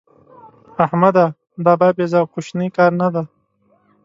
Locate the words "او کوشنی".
2.21-2.67